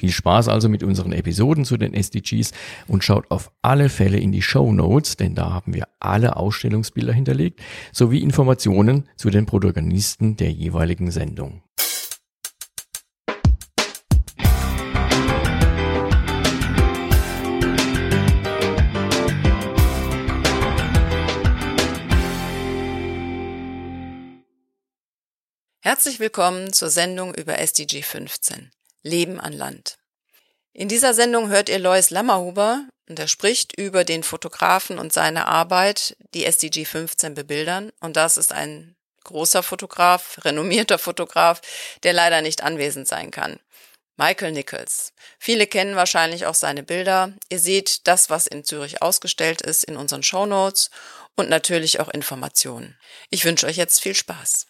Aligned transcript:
Viel 0.00 0.12
Spaß 0.12 0.48
also 0.48 0.70
mit 0.70 0.82
unseren 0.82 1.12
Episoden 1.12 1.66
zu 1.66 1.76
den 1.76 1.92
SDGs 1.92 2.52
und 2.88 3.04
schaut 3.04 3.30
auf 3.30 3.52
alle 3.60 3.90
Fälle 3.90 4.16
in 4.16 4.32
die 4.32 4.40
Show 4.40 4.72
Notes, 4.72 5.18
denn 5.18 5.34
da 5.34 5.52
haben 5.52 5.74
wir 5.74 5.88
alle 5.98 6.36
Ausstellungsbilder 6.36 7.12
hinterlegt, 7.12 7.60
sowie 7.92 8.20
Informationen 8.20 9.06
zu 9.16 9.28
den 9.28 9.44
Protagonisten 9.44 10.36
der 10.36 10.52
jeweiligen 10.52 11.10
Sendung. 11.10 11.62
Herzlich 25.82 26.20
willkommen 26.20 26.72
zur 26.72 26.88
Sendung 26.88 27.34
über 27.34 27.58
SDG 27.58 28.00
15. 28.00 28.70
Leben 29.02 29.40
an 29.40 29.52
Land. 29.52 29.98
In 30.72 30.88
dieser 30.88 31.14
Sendung 31.14 31.48
hört 31.48 31.68
ihr 31.68 31.78
Lois 31.78 32.10
Lammerhuber 32.10 32.86
und 33.08 33.18
er 33.18 33.28
spricht 33.28 33.76
über 33.76 34.04
den 34.04 34.22
Fotografen 34.22 34.98
und 34.98 35.12
seine 35.12 35.46
Arbeit, 35.46 36.16
die 36.32 36.44
SDG 36.44 36.84
15 36.84 37.34
bebildern. 37.34 37.90
Und 38.00 38.16
das 38.16 38.36
ist 38.36 38.52
ein 38.52 38.94
großer 39.24 39.62
Fotograf, 39.62 40.38
renommierter 40.44 40.98
Fotograf, 40.98 41.60
der 42.02 42.12
leider 42.12 42.40
nicht 42.40 42.62
anwesend 42.62 43.08
sein 43.08 43.30
kann. 43.30 43.58
Michael 44.16 44.52
Nichols. 44.52 45.12
Viele 45.38 45.66
kennen 45.66 45.96
wahrscheinlich 45.96 46.44
auch 46.46 46.54
seine 46.54 46.82
Bilder. 46.82 47.32
Ihr 47.48 47.58
seht 47.58 48.06
das, 48.06 48.28
was 48.28 48.46
in 48.46 48.64
Zürich 48.64 49.00
ausgestellt 49.00 49.62
ist, 49.62 49.82
in 49.84 49.96
unseren 49.96 50.22
Show 50.22 50.44
Notes 50.46 50.90
und 51.36 51.48
natürlich 51.48 52.00
auch 52.00 52.08
Informationen. 52.08 52.98
Ich 53.30 53.44
wünsche 53.44 53.66
euch 53.66 53.76
jetzt 53.76 54.00
viel 54.00 54.14
Spaß. 54.14 54.66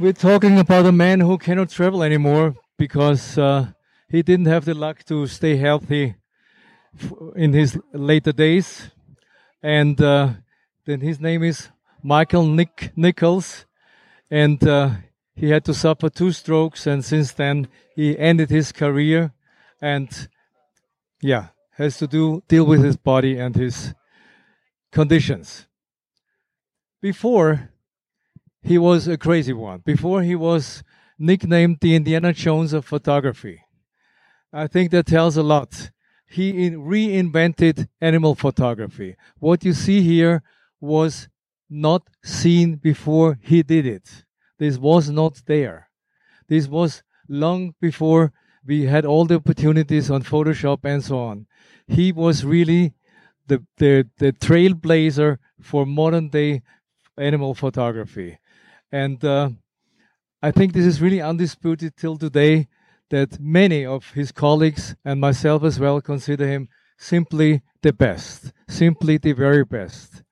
We're 0.00 0.12
talking 0.12 0.60
about 0.60 0.86
a 0.86 0.92
man 0.92 1.18
who 1.18 1.38
cannot 1.38 1.70
travel 1.70 2.04
anymore 2.04 2.54
because 2.76 3.36
uh, 3.36 3.72
he 4.08 4.22
didn't 4.22 4.46
have 4.46 4.64
the 4.64 4.74
luck 4.74 5.02
to 5.06 5.26
stay 5.26 5.56
healthy 5.56 6.14
in 7.34 7.52
his 7.52 7.76
later 7.92 8.30
days. 8.30 8.92
And 9.60 10.00
uh, 10.00 10.34
then 10.86 11.00
his 11.00 11.18
name 11.18 11.42
is 11.42 11.70
Michael 12.00 12.46
Nick 12.46 12.92
Nichols. 12.94 13.66
And 14.30 14.62
uh, 14.62 14.90
he 15.34 15.50
had 15.50 15.64
to 15.64 15.74
suffer 15.74 16.08
two 16.08 16.30
strokes. 16.30 16.86
And 16.86 17.04
since 17.04 17.32
then, 17.32 17.66
he 17.96 18.16
ended 18.16 18.50
his 18.50 18.70
career 18.70 19.32
and, 19.82 20.28
yeah, 21.20 21.48
has 21.72 21.98
to 21.98 22.06
do 22.06 22.44
deal 22.46 22.66
with 22.66 22.84
his 22.84 22.96
body 22.96 23.36
and 23.36 23.56
his 23.56 23.94
conditions. 24.92 25.66
Before 27.02 27.70
he 28.62 28.78
was 28.78 29.08
a 29.08 29.16
crazy 29.16 29.52
one. 29.52 29.80
Before 29.84 30.22
he 30.22 30.34
was 30.34 30.82
nicknamed 31.18 31.78
the 31.80 31.94
Indiana 31.94 32.32
Jones 32.32 32.72
of 32.72 32.84
photography. 32.84 33.62
I 34.52 34.66
think 34.66 34.90
that 34.90 35.06
tells 35.06 35.36
a 35.36 35.42
lot. 35.42 35.90
He 36.26 36.70
reinvented 36.70 37.88
animal 38.00 38.34
photography. 38.34 39.16
What 39.38 39.64
you 39.64 39.72
see 39.72 40.02
here 40.02 40.42
was 40.80 41.28
not 41.70 42.08
seen 42.22 42.76
before 42.76 43.38
he 43.42 43.62
did 43.62 43.86
it. 43.86 44.24
This 44.58 44.78
was 44.78 45.10
not 45.10 45.42
there. 45.46 45.88
This 46.48 46.66
was 46.66 47.02
long 47.28 47.74
before 47.80 48.32
we 48.66 48.84
had 48.84 49.04
all 49.04 49.24
the 49.24 49.36
opportunities 49.36 50.10
on 50.10 50.22
Photoshop 50.22 50.80
and 50.84 51.02
so 51.02 51.18
on. 51.18 51.46
He 51.86 52.12
was 52.12 52.44
really 52.44 52.94
the, 53.46 53.64
the, 53.78 54.08
the 54.18 54.32
trailblazer 54.32 55.38
for 55.60 55.86
modern 55.86 56.28
day 56.28 56.62
animal 57.16 57.54
photography. 57.54 58.38
And 58.90 59.22
uh, 59.24 59.50
I 60.42 60.50
think 60.50 60.72
this 60.72 60.86
is 60.86 61.02
really 61.02 61.20
undisputed 61.20 61.96
till 61.96 62.16
today 62.16 62.68
that 63.10 63.40
many 63.40 63.84
of 63.84 64.12
his 64.12 64.32
colleagues 64.32 64.94
and 65.04 65.20
myself 65.20 65.64
as 65.64 65.80
well 65.80 66.00
consider 66.00 66.46
him 66.46 66.68
simply 66.98 67.62
the 67.82 67.92
best, 67.92 68.52
simply 68.68 69.18
the 69.18 69.32
very 69.32 69.64
best. 69.64 70.22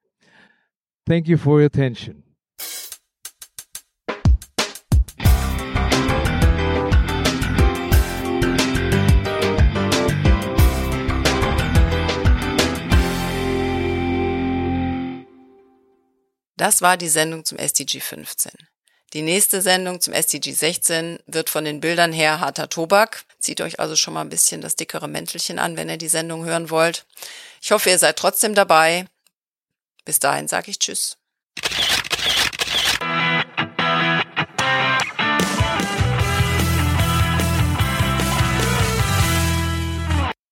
Thank 1.07 1.29
you 1.29 1.37
for 1.37 1.61
your 1.61 1.67
attention. 1.67 2.26
Das 16.57 16.81
war 16.83 16.97
die 16.97 17.09
Sendung 17.09 17.45
zum 17.45 17.59
SDG 17.59 18.01
15. 18.01 18.53
Die 19.13 19.23
nächste 19.23 19.63
Sendung 19.63 20.01
zum 20.01 20.13
SDG 20.13 20.53
16 20.53 21.19
wird 21.27 21.49
von 21.49 21.65
den 21.65 21.81
Bildern 21.81 22.13
her 22.13 22.41
harter 22.41 22.69
Tobak. 22.69 23.25
Zieht 23.39 23.61
euch 23.61 23.79
also 23.79 23.95
schon 23.95 24.15
mal 24.15 24.23
ein 24.23 24.29
bisschen 24.29 24.61
das 24.61 24.77
dickere 24.77 25.09
Mäntelchen 25.09 25.59
an, 25.59 25.77
wenn 25.77 25.89
ihr 25.89 25.97
die 25.97 26.09
Sendung 26.09 26.45
hören 26.45 26.71
wollt. 26.71 27.07
Ich 27.63 27.71
hoffe, 27.71 27.91
ihr 27.91 27.99
seid 27.99 28.17
trotzdem 28.17 28.55
dabei. 28.55 29.07
Bis 30.05 30.19
dahin 30.19 30.49
sage 30.49 30.71
ich 30.71 30.79
Tschüss. 30.79 31.19